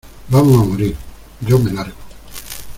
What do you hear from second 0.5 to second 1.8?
a morir. Yo me